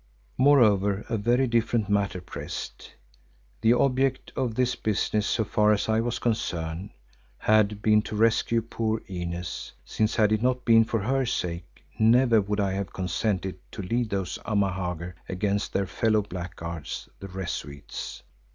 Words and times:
Moreover, 0.39 1.05
a 1.09 1.15
very 1.19 1.45
different 1.45 1.87
matter 1.87 2.21
pressed. 2.21 2.95
The 3.61 3.73
object 3.73 4.31
of 4.35 4.55
this 4.55 4.75
business 4.75 5.27
so 5.27 5.43
far 5.43 5.73
as 5.73 5.87
I 5.87 5.99
was 6.01 6.17
concerned, 6.17 6.89
had 7.37 7.83
been 7.83 8.01
to 8.09 8.15
rescue 8.15 8.63
poor 8.63 9.03
Inez, 9.05 9.73
since 9.85 10.15
had 10.15 10.31
it 10.31 10.41
not 10.41 10.65
been 10.65 10.85
for 10.85 11.01
her 11.01 11.27
sake, 11.27 11.85
never 11.99 12.41
would 12.41 12.59
I 12.59 12.71
have 12.71 12.91
consented 12.91 13.57
to 13.73 13.83
lead 13.83 14.09
those 14.09 14.39
Amahagger 14.43 15.13
against 15.29 15.71
their 15.71 15.85
fellow 15.85 16.23
blackguards, 16.23 17.07
the 17.19 17.27
Rezuites. 17.27 18.23